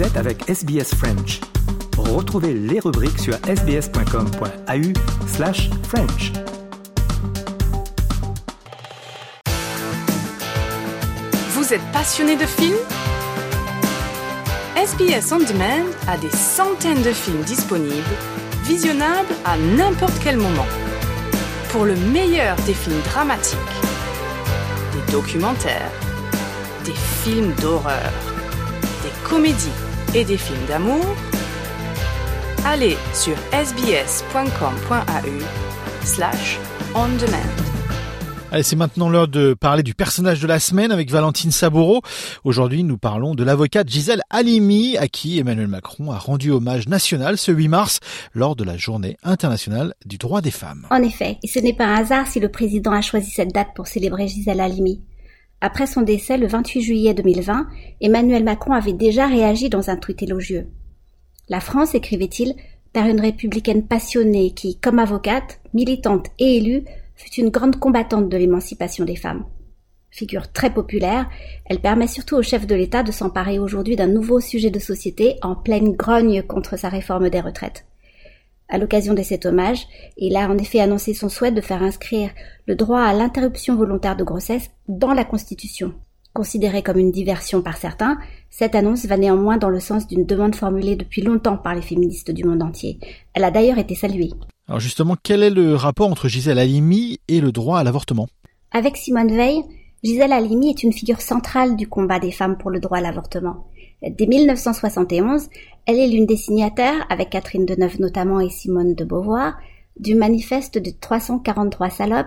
[0.00, 1.40] Vous êtes avec SBS French.
[1.98, 6.32] Retrouvez les rubriques sur sbs.com.au slash French.
[11.50, 12.78] Vous êtes passionné de films?
[14.74, 18.16] SBS On Demand a des centaines de films disponibles,
[18.64, 20.66] visionnables à n'importe quel moment.
[21.68, 23.58] Pour le meilleur des films dramatiques,
[24.94, 25.92] des documentaires,
[26.86, 28.10] des films d'horreur,
[29.02, 29.68] des comédies
[30.14, 31.04] et des films d'amour,
[32.64, 34.84] allez sur sbs.com.au
[36.04, 36.58] slash
[36.94, 37.70] on demand.
[38.52, 42.00] Allez, c'est maintenant l'heure de parler du personnage de la semaine avec Valentine Saboureau.
[42.42, 47.38] Aujourd'hui, nous parlons de l'avocate Gisèle Halimi, à qui Emmanuel Macron a rendu hommage national
[47.38, 48.00] ce 8 mars
[48.34, 50.88] lors de la journée internationale du droit des femmes.
[50.90, 53.68] En effet, et ce n'est pas un hasard si le président a choisi cette date
[53.76, 55.00] pour célébrer Gisèle Halimi.
[55.60, 57.66] Après son décès le 28 juillet 2020,
[58.00, 60.68] Emmanuel Macron avait déjà réagi dans un tweet élogieux.
[61.48, 62.54] La France, écrivait-il,
[62.92, 68.36] par une républicaine passionnée qui, comme avocate, militante et élue, fut une grande combattante de
[68.36, 69.44] l'émancipation des femmes.
[70.10, 71.28] Figure très populaire,
[71.66, 75.36] elle permet surtout au chef de l'État de s'emparer aujourd'hui d'un nouveau sujet de société
[75.42, 77.84] en pleine grogne contre sa réforme des retraites.
[78.70, 82.30] À l'occasion de cet hommage, il a en effet annoncé son souhait de faire inscrire
[82.66, 85.92] le droit à l'interruption volontaire de grossesse dans la Constitution.
[86.32, 88.16] Considérée comme une diversion par certains,
[88.48, 92.30] cette annonce va néanmoins dans le sens d'une demande formulée depuis longtemps par les féministes
[92.30, 93.00] du monde entier.
[93.34, 94.30] Elle a d'ailleurs été saluée.
[94.68, 98.28] Alors justement, quel est le rapport entre Gisèle Halimi et le droit à l'avortement?
[98.70, 99.62] Avec Simone Veil,
[100.04, 103.66] Gisèle Halimi est une figure centrale du combat des femmes pour le droit à l'avortement.
[104.02, 105.48] Dès 1971,
[105.86, 109.58] elle est l'une des signataires, avec Catherine Deneuve notamment et Simone de Beauvoir,
[109.98, 112.26] du manifeste de 343 salopes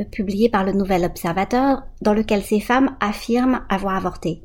[0.00, 4.42] euh, publié par le Nouvel Observateur, dans lequel ces femmes affirment avoir avorté.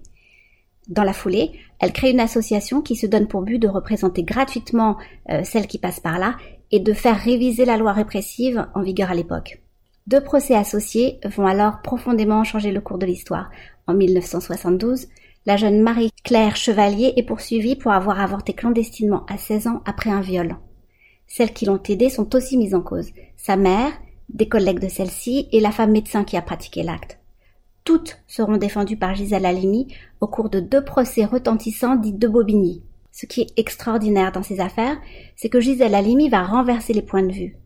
[0.88, 4.98] Dans la foulée, elle crée une association qui se donne pour but de représenter gratuitement
[5.30, 6.36] euh, celles qui passent par là
[6.72, 9.62] et de faire réviser la loi répressive en vigueur à l'époque.
[10.08, 13.52] Deux procès associés vont alors profondément changer le cours de l'histoire.
[13.86, 15.08] En 1972,
[15.46, 20.22] la jeune Marie-Claire Chevalier est poursuivie pour avoir avorté clandestinement à 16 ans après un
[20.22, 20.58] viol.
[21.28, 23.10] Celles qui l'ont aidée sont aussi mises en cause.
[23.38, 23.92] Sa mère,
[24.30, 27.20] des collègues de celle-ci et la femme médecin qui a pratiqué l'acte.
[27.84, 29.88] Toutes seront défendues par Gisèle Halimi
[30.20, 32.84] au cours de deux procès retentissants dits de Bobigny.
[33.12, 34.98] Ce qui est extraordinaire dans ces affaires,
[35.36, 37.58] c'est que Gisèle Halimi va renverser les points de vue.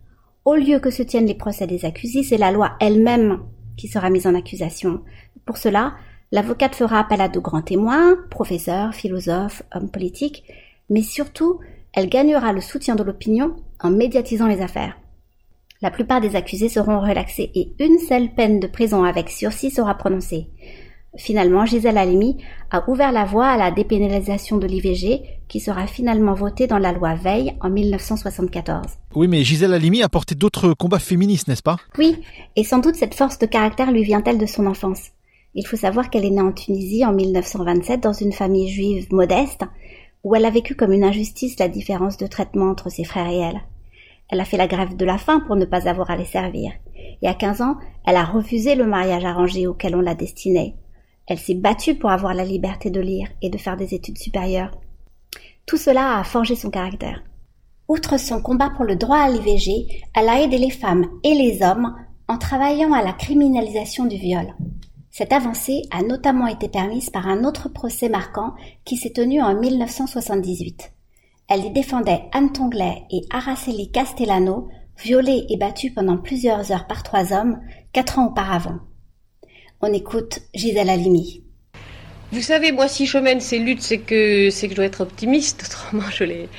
[0.46, 3.40] Au lieu que se tiennent les procès des accusés, c'est la loi elle-même
[3.78, 5.02] qui sera mise en accusation.
[5.46, 5.96] Pour cela,
[6.34, 10.44] l'avocate fera appel à de grands témoins, professeurs, philosophes, hommes politiques,
[10.90, 11.60] mais surtout,
[11.94, 14.98] elle gagnera le soutien de l'opinion en médiatisant les affaires.
[15.84, 19.94] La plupart des accusés seront relaxés et une seule peine de prison avec sursis sera
[19.94, 20.48] prononcée.
[21.18, 26.34] Finalement, Gisèle Halimi a ouvert la voie à la dépénalisation de l'IVG qui sera finalement
[26.34, 28.88] votée dans la loi Veil en 1974.
[29.14, 31.78] Oui, mais Gisèle Halimi a porté d'autres combats féministes, n'est-ce pas?
[32.00, 32.18] Oui,
[32.56, 35.12] et sans doute cette force de caractère lui vient-elle de son enfance.
[35.56, 39.62] Il faut savoir qu'elle est née en Tunisie en 1927 dans une famille juive modeste
[40.24, 43.38] où elle a vécu comme une injustice la différence de traitement entre ses frères et
[43.38, 43.62] elle.
[44.30, 46.72] Elle a fait la grève de la faim pour ne pas avoir à les servir.
[47.22, 47.76] Et à 15 ans,
[48.06, 50.76] elle a refusé le mariage arrangé auquel on la destinait.
[51.28, 54.72] Elle s'est battue pour avoir la liberté de lire et de faire des études supérieures.
[55.66, 57.24] Tout cela a forgé son caractère.
[57.88, 61.62] Outre son combat pour le droit à l'IVG, elle a aidé les femmes et les
[61.62, 61.96] hommes
[62.28, 64.54] en travaillant à la criminalisation du viol.
[65.16, 69.54] Cette avancée a notamment été permise par un autre procès marquant qui s'est tenu en
[69.54, 70.92] 1978.
[71.48, 77.04] Elle y défendait Anne Tonglet et Araceli Castellano, violées et battues pendant plusieurs heures par
[77.04, 78.80] trois hommes, quatre ans auparavant.
[79.82, 81.43] On écoute Gisèle Halimi.
[82.34, 85.02] Vous savez, moi, si je mène ces luttes, c'est que, c'est que je dois être
[85.02, 86.50] optimiste, autrement je les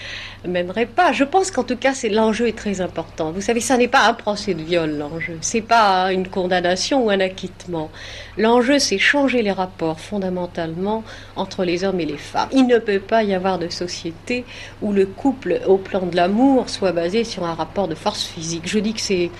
[0.46, 1.10] mènerai pas.
[1.10, 3.32] Je pense qu'en tout cas, l'enjeu est très important.
[3.32, 5.36] Vous savez, ça n'est pas un procès de viol, l'enjeu.
[5.40, 7.90] C'est pas une condamnation ou un acquittement.
[8.38, 11.02] L'enjeu, c'est changer les rapports fondamentalement
[11.34, 12.50] entre les hommes et les femmes.
[12.52, 14.44] Il ne peut pas y avoir de société
[14.80, 18.62] où le couple, au plan de l'amour, soit basé sur un rapport de force physique.
[18.66, 19.32] Je dis que c'est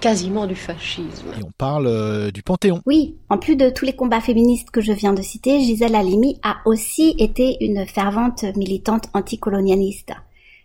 [0.00, 1.28] quasiment du fascisme.
[1.38, 2.80] Et on parle euh, du Panthéon.
[2.86, 6.38] Oui, en plus de tous les combats féministes que je viens de citer, Gisèle Halimi
[6.42, 10.12] a aussi été une fervente militante anticolonialiste.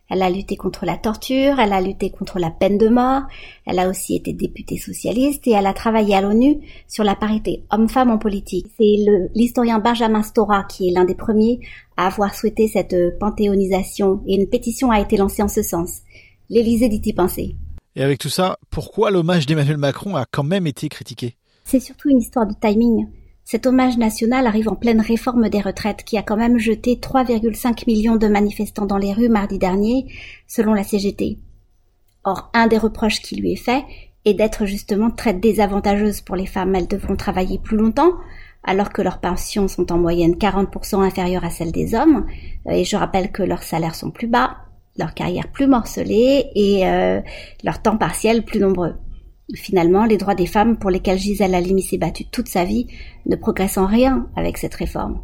[0.08, 3.24] Elle a lutté contre la torture, elle a lutté contre la peine de mort,
[3.66, 7.64] elle a aussi été députée socialiste et elle a travaillé à l'ONU sur la parité
[7.72, 8.68] homme-femme en politique.
[8.78, 8.98] C'est
[9.34, 11.60] l'historien Benjamin Stora qui est l'un des premiers
[11.98, 16.02] à avoir souhaité cette panthéonisation et une pétition a été lancée en ce sens.
[16.52, 17.56] L'Élysée dit y penser.
[17.96, 21.38] Et avec tout ça, pourquoi l'hommage d'Emmanuel Macron a quand même été critiqué?
[21.64, 23.08] C'est surtout une histoire de timing.
[23.46, 27.86] Cet hommage national arrive en pleine réforme des retraites qui a quand même jeté 3,5
[27.88, 30.08] millions de manifestants dans les rues mardi dernier,
[30.48, 31.40] selon la CGT.
[32.24, 33.84] Or, un des reproches qui lui est fait
[34.26, 36.76] est d'être justement très désavantageuse pour les femmes.
[36.76, 38.14] Elles devront travailler plus longtemps,
[38.64, 42.26] alors que leurs pensions sont en moyenne 40% inférieures à celles des hommes.
[42.70, 44.58] Et je rappelle que leurs salaires sont plus bas,
[44.98, 47.22] leur carrière plus morcelée et euh,
[47.64, 48.96] leur temps partiel plus nombreux.
[49.54, 52.88] Finalement, les droits des femmes pour lesquels Gisèle Halimi s'est battue toute sa vie
[53.28, 55.22] ne progressent en rien avec cette réforme.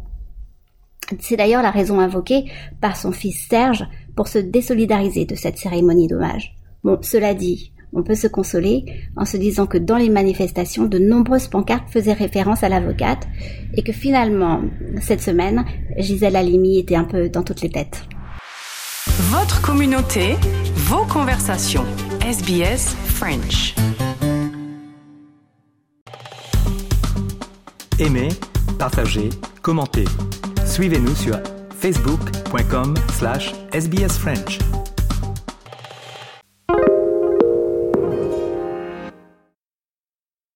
[1.20, 2.46] C'est d'ailleurs la raison invoquée
[2.80, 3.86] par son fils Serge
[4.16, 6.56] pour se désolidariser de cette cérémonie d'hommage.
[6.84, 8.86] Bon, cela dit, on peut se consoler
[9.18, 13.28] en se disant que dans les manifestations, de nombreuses pancartes faisaient référence à l'avocate
[13.74, 14.62] et que finalement,
[15.02, 15.66] cette semaine,
[15.98, 18.04] Gisèle Halimi était un peu dans toutes les têtes.
[19.20, 20.38] Votre communauté,
[20.76, 21.86] vos conversations.
[22.22, 23.76] SBS French.
[28.00, 28.30] Aimez,
[28.80, 29.30] partagez,
[29.62, 30.06] commentez.
[30.66, 31.38] Suivez-nous sur
[31.80, 34.60] facebook.com slash sbsfrench.